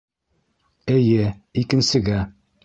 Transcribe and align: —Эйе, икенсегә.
—Эйе, 0.95 1.27
икенсегә. 1.65 2.25